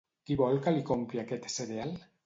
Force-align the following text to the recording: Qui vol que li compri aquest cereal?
Qui 0.29 0.37
vol 0.39 0.57
que 0.63 0.73
li 0.77 0.83
compri 0.89 1.23
aquest 1.25 1.49
cereal? 1.59 1.99